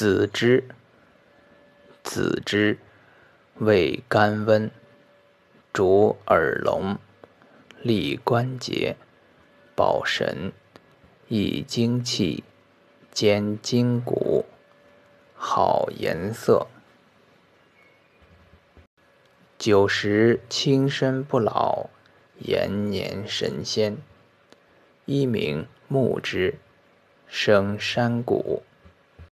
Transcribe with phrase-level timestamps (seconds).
[0.00, 0.64] 子之
[2.02, 2.78] 子之，
[3.56, 4.70] 味甘温，
[5.74, 6.96] 主耳聋，
[7.82, 8.96] 利关节，
[9.76, 10.52] 保神，
[11.28, 12.42] 益精气，
[13.12, 14.46] 兼筋骨。
[15.34, 16.66] 好颜色。
[19.58, 21.90] 九十，轻身不老，
[22.38, 23.98] 延年神仙，
[25.04, 26.54] 一名木之，
[27.28, 28.62] 生山谷。